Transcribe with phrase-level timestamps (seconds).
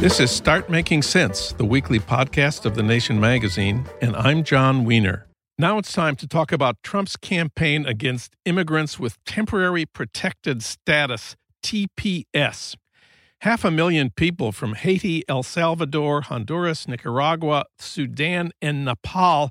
[0.00, 4.84] This is Start Making Sense, the weekly podcast of The Nation magazine, and I'm Jon
[4.84, 5.26] Wiener.
[5.58, 12.76] Now it's time to talk about Trump's campaign against immigrants with temporary protected status, TPS.
[13.40, 19.50] Half a million people from Haiti, El Salvador, Honduras, Nicaragua, Sudan, and Nepal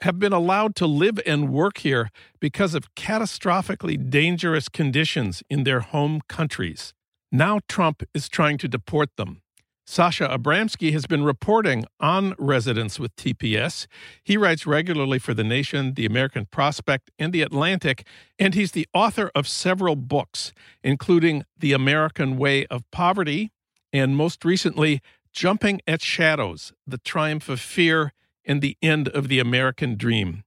[0.00, 5.78] have been allowed to live and work here because of catastrophically dangerous conditions in their
[5.78, 6.92] home countries.
[7.30, 9.42] Now Trump is trying to deport them.
[9.88, 13.86] Sasha Abramsky has been reporting on residents with TPS.
[14.24, 18.04] He writes regularly for The Nation, The American Prospect, and The Atlantic,
[18.36, 23.52] and he's the author of several books, including The American Way of Poverty,
[23.92, 25.00] and most recently,
[25.32, 28.12] Jumping at Shadows The Triumph of Fear
[28.44, 30.42] and the End of the American Dream.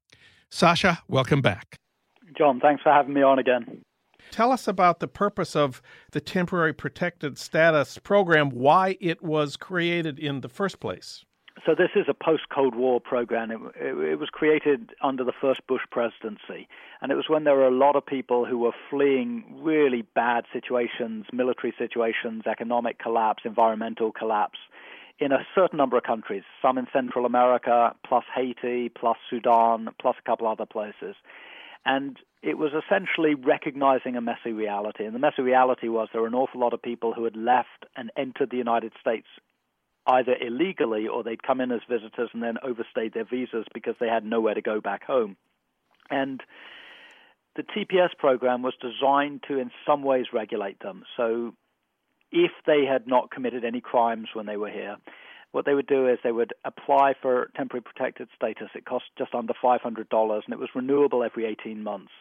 [0.50, 1.78] Sasha, welcome back.
[2.38, 3.84] Jon, thanks for having me on again.
[4.32, 10.20] Tell us about the purpose of the Temporary Protected Status Program, why it was created
[10.20, 11.26] in the first place.
[11.66, 13.52] So, this is a post Cold War program.
[13.52, 16.70] It, it, it, was created under the first Bush presidency.
[17.02, 20.46] And it was when there were a lot of people who were fleeing really bad
[20.54, 24.60] situations, military situations, economic collapse, environmental collapse
[25.20, 30.16] in a certain number of countries, some in Central America, plus Haiti, plus Sudan, plus
[30.18, 31.16] a couple other places.
[31.86, 35.06] And it was essentially recognizing a messy reality.
[35.06, 37.86] And the messy reality was there were an awful lot of people who had left
[37.96, 39.28] and entered the United States
[40.08, 44.08] either illegally or they'd come in as visitors and then overstayed their visas because they
[44.08, 45.36] had nowhere to go back home.
[46.10, 46.42] And
[47.56, 51.04] the TPS program was designed to, in some ways, regulate them.
[51.18, 51.54] So
[52.32, 54.98] if they had not committed any crimes when they were here,
[55.52, 58.70] what they would do is they would apply for temporary protected status.
[58.76, 62.12] It cost just under $500 and it was renewable every 18 months.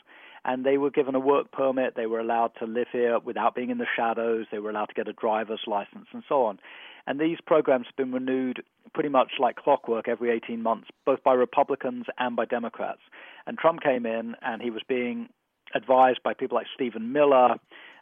[0.45, 1.95] And they were given a work permit.
[1.95, 4.47] They were allowed to live here without being in the shadows.
[4.51, 6.59] They were allowed to get a driver's license and so on.
[7.07, 8.63] And these programs have been renewed
[8.95, 13.01] pretty much like clockwork every 18 months, both by Republicans and by Democrats.
[13.47, 15.29] And Trump came in and he was being
[15.75, 17.57] advised by people like Stephen Miller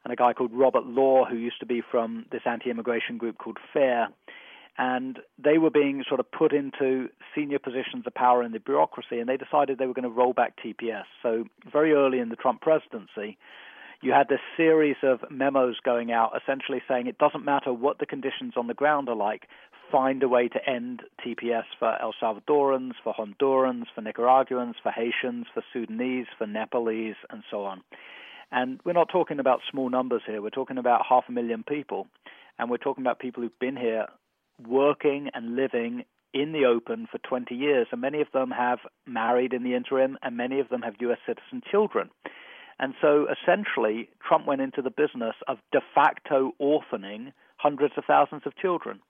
[0.05, 3.39] and a guy called Robert Law, who used to be from this anti immigration group
[3.39, 4.09] called FAIR
[4.79, 9.19] and they were being sort of put into senior positions of power in the bureaucracy,
[9.19, 11.05] and they decided they were going to roll back TPS.
[11.23, 13.39] So, very early in the Trump presidency,
[14.03, 18.07] you had this series of memos going out essentially saying it doesn't matter what the
[18.07, 19.49] conditions on the ground are like,
[19.91, 25.47] find a way to end TPS for El Salvadorans, for Hondurans, for Nicaraguans, for Haitians,
[25.55, 27.83] for Sudanese, for Nepalese, and so on.
[28.53, 32.09] And we're not talking about small numbers here, we're talking about half a million people.
[32.59, 34.07] And we're talking about people who've been here
[34.65, 39.53] working and living in the open for 20 years, and many of them have married
[39.53, 41.19] in the interim, and many of them have U.S.
[41.27, 42.11] citizen children.
[42.79, 48.43] And so essentially, Trump went into the business of de facto orphaning hundreds of thousands
[48.45, 49.01] of children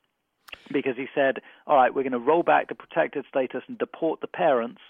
[0.73, 4.21] because he said, all right, we're going to roll back the protected status and deport
[4.21, 4.81] the parents,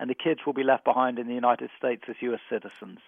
[0.00, 2.40] and the kids will be left behind in the United States as U.S.
[2.50, 2.98] citizens.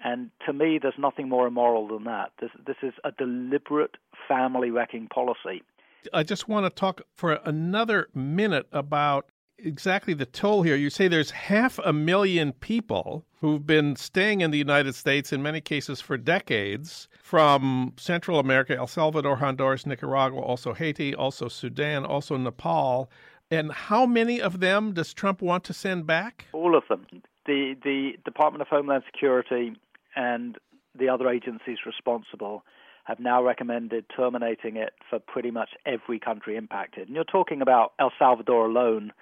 [0.00, 2.32] And to me, there's nothing more immoral than that.
[2.40, 3.96] This, this is a deliberate
[4.28, 5.62] family wrecking policy.
[6.12, 9.26] I just want to talk for another minute about
[9.58, 10.76] exactly the toll here.
[10.76, 15.42] You say there's half a million people who've been staying in the United States, in
[15.42, 22.04] many cases for decades, from Central America, El Salvador, Honduras, Nicaragua, also Haiti, also Sudan,
[22.04, 23.10] also Nepal.
[23.50, 26.46] And how many of them does Trump want to send back?
[26.52, 27.06] All of them.
[27.46, 29.76] The the Department of Homeland Security
[30.16, 30.56] and
[30.98, 32.64] the other agencies responsible
[33.04, 37.06] have now recommended terminating it for pretty much every country impacted.
[37.06, 39.12] And you're talking about El Salvador alone.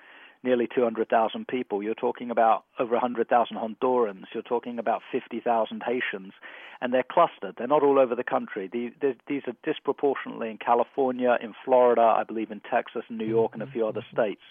[0.44, 1.82] nearly 200,000 people.
[1.82, 4.25] You're talking about over 100,000 Hondurans.
[4.34, 6.32] You're talking about 50,000 Haitians.
[6.81, 7.55] And they're clustered.
[7.56, 8.69] They're not all over the country.
[8.73, 13.62] These are disproportionately in California, in Florida, I believe in Texas and New York, and
[13.62, 14.20] a few other mm-hmm.
[14.20, 14.43] states.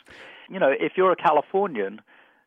[0.50, 2.02] You know, if you're a Californian,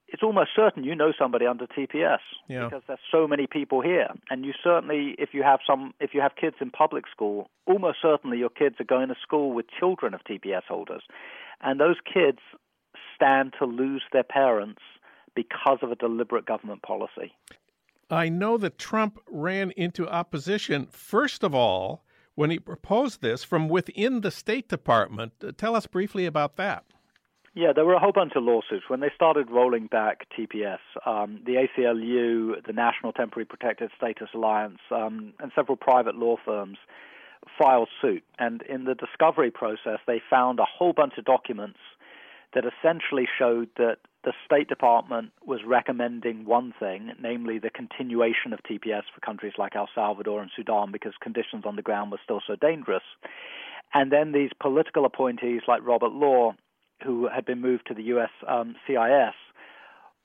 [0.08, 2.18] it's almost certain you know somebody under TPS
[2.48, 2.64] yeah.
[2.64, 4.08] because there's so many people here.
[4.30, 7.98] And you certainly, if you have some, if you have kids in public school, almost
[8.00, 11.02] certainly your kids are going to school with children of TPS holders,
[11.60, 12.38] and those kids
[13.14, 14.82] stand to lose their parents
[15.34, 17.32] because of a deliberate government policy.
[18.10, 22.04] I know that Trump ran into opposition, first of all,
[22.34, 25.32] when he proposed this from within the State Department.
[25.42, 26.84] Uh, tell us briefly about that.
[27.56, 28.86] Yeah, there were a whole bunch of lawsuits.
[28.88, 34.80] When they started rolling back TPS, um, the ACLU, the National Temporary Protected Status Alliance,
[34.90, 36.78] um, and several private law firms
[37.56, 38.24] filed suit.
[38.40, 41.78] And in the discovery process, they found a whole bunch of documents
[42.54, 48.60] that essentially showed that the State Department was recommending one thing, namely the continuation of
[48.68, 52.40] TPS for countries like El Salvador and Sudan because conditions on the ground were still
[52.44, 53.02] so dangerous.
[53.92, 56.54] And then these political appointees like Robert Law,
[57.02, 59.34] who had been moved to the US um, CIS,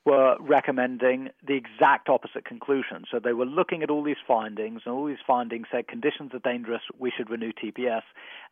[0.06, 3.04] were recommending the exact opposite conclusion.
[3.10, 6.38] So they were looking at all these findings, and all these findings said conditions are
[6.38, 8.02] dangerous, we should renew TPS.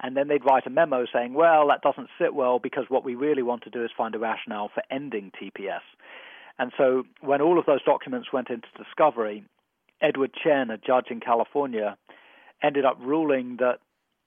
[0.00, 3.14] And then they'd write a memo saying, well, that doesn't sit well because what we
[3.14, 5.80] really want to do is find a rationale for ending TPS.
[6.58, 9.44] And so when all of those documents went into discovery,
[10.02, 11.96] Edward Chen, a judge in California,
[12.62, 13.78] ended up ruling that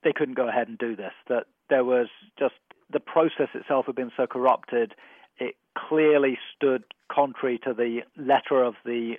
[0.03, 2.07] they couldn't go ahead and do this, that there was
[2.39, 2.55] just
[2.91, 4.93] the process itself had been so corrupted
[5.41, 9.15] it clearly stood contrary to the letter of the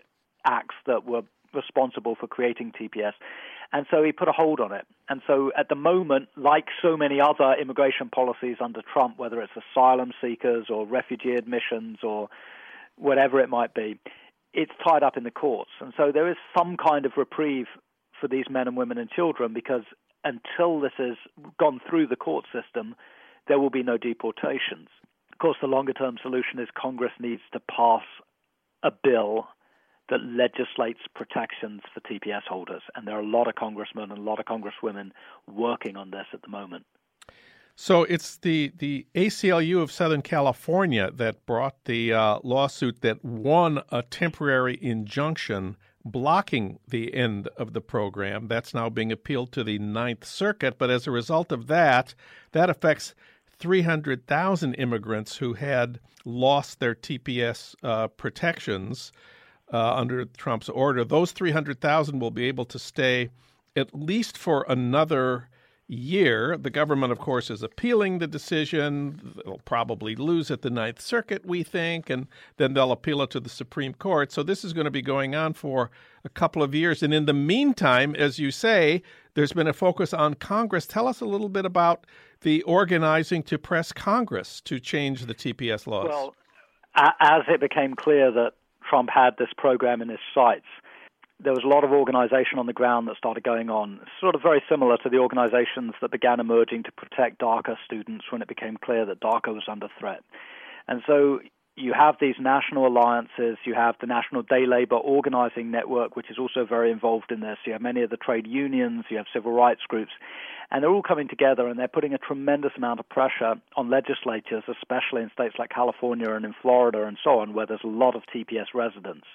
[0.47, 1.23] acts that were
[1.53, 3.13] responsible for creating TPS.
[3.73, 4.87] And so he put a hold on it.
[5.09, 9.53] And so at the moment, like so many other immigration policies under Trump, whether it's
[9.57, 12.29] asylum seekers or refugee admissions or
[12.97, 13.99] whatever it might be,
[14.55, 15.71] it's tied up in the courts.
[15.81, 17.67] And so there is some kind of reprieve
[18.21, 19.83] for these men and women and children because
[20.23, 21.17] until this has
[21.59, 22.95] gone through the court system,
[23.49, 24.89] there will be no deportations
[25.33, 28.05] Of course, the longer term solution is Congress needs to pass
[28.83, 29.47] a bill
[30.09, 32.83] that legislates protections for TPS holders.
[32.95, 35.11] And there are a lot of congressmen and a lot of congresswomen
[35.49, 36.85] working on this at the moment.
[37.75, 43.81] So it's the, the ACLU of Southern California that brought the uh, lawsuit that won
[43.91, 48.49] a temporary injunction blocking the end of the program.
[48.49, 50.77] That's now being appealed to the Ninth Circuit.
[50.77, 52.15] But as a result of that,
[52.51, 53.15] that affects
[53.63, 59.13] 300,000 immigrants who had lost their TPS uh, protections
[59.73, 61.05] uh, under Trump's order.
[61.05, 63.31] Those 300,000 will be able to stay
[63.77, 65.49] at least for another
[65.93, 66.57] year.
[66.57, 69.35] The government, of course, is appealing the decision.
[69.45, 73.41] They'll probably lose at the Ninth Circuit, we think, and then they'll appeal it to
[73.41, 74.33] the Supreme Court.
[74.33, 75.91] So this is going to be going on for
[76.25, 77.03] a couple of years.
[77.03, 79.03] And in the meantime, as you say,
[79.35, 80.87] there's been a focus on Congress.
[80.87, 82.07] Tell us a little bit about
[82.41, 86.09] the organizing to press Congress to change the TPS laws.
[86.09, 86.35] Well,
[86.95, 88.53] as it became clear that
[88.89, 90.67] Trump had this program in his sights,
[91.43, 94.43] there was a lot of organization on the ground that started going on, sort of
[94.43, 98.77] very similar to the organizations that began emerging to protect DACA students when it became
[98.77, 100.23] clear that DACA was under threat.
[100.89, 101.41] And so
[101.75, 106.39] you have these national alliances, you have the National Day Labor Organizing Network, which is
[106.39, 109.53] also very involved in this, you have many of the trade unions, you have civil
[109.53, 110.13] rights groups,
[110.71, 114.65] and they're all coming together and they're putting a tremendous amount of pressure on legislators,
[114.69, 118.15] especially in states like California and in Florida and so on, where there's a lot
[118.15, 119.27] of TPS residents,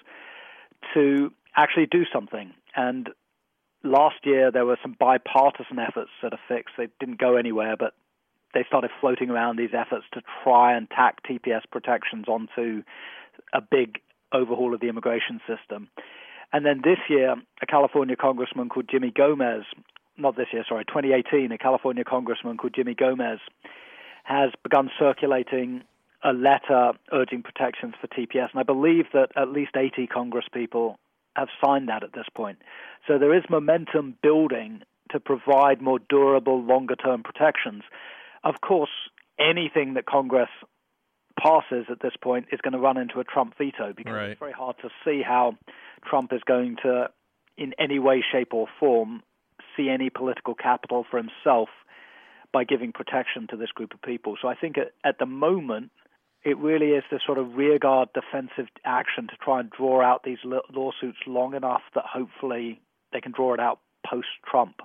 [0.94, 2.54] to actually do something.
[2.74, 3.10] And
[3.82, 6.72] last year there were some bipartisan efforts at a fix.
[6.76, 7.94] They didn't go anywhere, but
[8.54, 12.82] they started floating around these efforts to try and tack TPS protections onto
[13.52, 14.00] a big
[14.32, 15.88] overhaul of the immigration system.
[16.52, 19.64] And then this year, a California congressman called Jimmy Gomez,
[20.16, 23.38] not this year, sorry, 2018, a California congressman called Jimmy Gomez
[24.24, 25.82] has begun circulating
[26.24, 28.50] a letter urging protections for TPS.
[28.52, 30.96] And I believe that at least 80 congresspeople
[31.38, 32.58] have signed that at this point.
[33.06, 37.82] So there is momentum building to provide more durable, longer term protections.
[38.44, 38.90] Of course,
[39.38, 40.50] anything that Congress
[41.40, 44.30] passes at this point is going to run into a Trump veto because right.
[44.30, 45.56] it's very hard to see how
[46.04, 47.08] Trump is going to,
[47.56, 49.22] in any way, shape, or form,
[49.76, 51.68] see any political capital for himself
[52.52, 54.36] by giving protection to this group of people.
[54.40, 55.90] So I think at, at the moment,
[56.44, 60.38] it really is this sort of rearguard defensive action to try and draw out these
[60.44, 62.80] lawsuits long enough that hopefully
[63.12, 64.76] they can draw it out post Trump.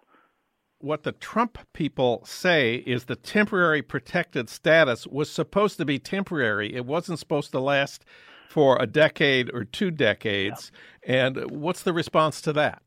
[0.80, 6.76] what the Trump people say is the temporary protected status was supposed to be temporary.
[6.76, 8.04] It wasn't supposed to last
[8.50, 10.72] for a decade or two decades.
[11.08, 11.28] Yeah.
[11.28, 12.84] And what's the response to that?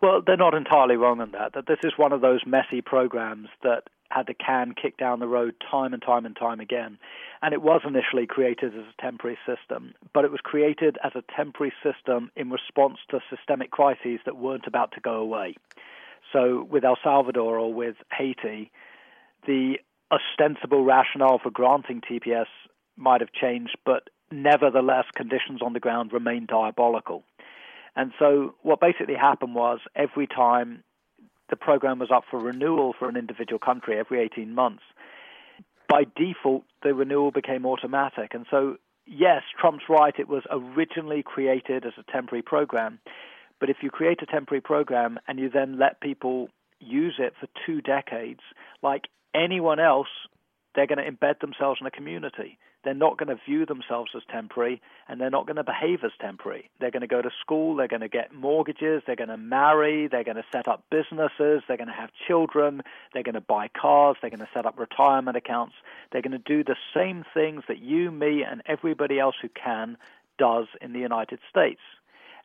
[0.00, 1.54] Well, they're not entirely wrong on that.
[1.54, 5.26] That this is one of those messy programs that had the can kicked down the
[5.26, 6.98] road time and time and time again.
[7.42, 11.24] And it was initially created as a temporary system, but it was created as a
[11.36, 15.56] temporary system in response to systemic crises that weren't about to go away.
[16.32, 18.70] So, with El Salvador or with Haiti,
[19.46, 19.78] the
[20.10, 22.46] ostensible rationale for granting TPS
[22.96, 27.24] might have changed, but nevertheless, conditions on the ground remain diabolical.
[27.98, 30.84] And so, what basically happened was every time
[31.50, 34.84] the program was up for renewal for an individual country every 18 months,
[35.88, 38.34] by default, the renewal became automatic.
[38.34, 43.00] And so, yes, Trump's right, it was originally created as a temporary program.
[43.58, 47.48] But if you create a temporary program and you then let people use it for
[47.66, 48.42] two decades,
[48.80, 50.06] like anyone else,
[50.78, 52.56] they're going to embed themselves in a community.
[52.84, 56.12] They're not going to view themselves as temporary and they're not going to behave as
[56.20, 56.70] temporary.
[56.78, 60.06] They're going to go to school, they're going to get mortgages, they're going to marry,
[60.06, 62.82] they're going to set up businesses, they're going to have children,
[63.12, 65.74] they're going to buy cars, they're going to set up retirement accounts.
[66.12, 69.96] They're going to do the same things that you, me, and everybody else who can
[70.38, 71.80] does in the United States.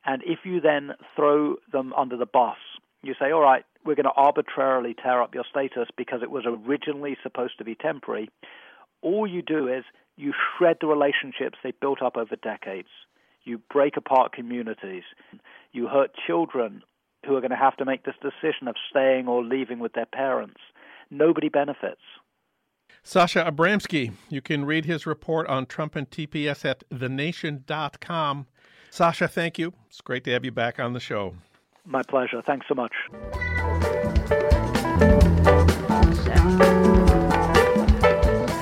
[0.05, 2.57] And if you then throw them under the bus,
[3.03, 6.45] you say, all right, we're going to arbitrarily tear up your status because it was
[6.45, 8.29] originally supposed to be temporary.
[9.01, 9.83] All you do is
[10.15, 12.89] you shred the relationships they built up over decades.
[13.43, 15.03] You break apart communities.
[15.71, 16.83] You hurt children
[17.25, 20.05] who are going to have to make this decision of staying or leaving with their
[20.05, 20.59] parents.
[21.09, 22.01] Nobody benefits.
[23.01, 28.47] Sasha Abramsky, you can read his report on Trump and TPS at thenation.com.
[28.89, 29.73] Sasha, thank you.
[29.87, 31.33] It's great to have you back on the show.
[31.85, 32.41] My pleasure.
[32.45, 32.93] Thanks so much.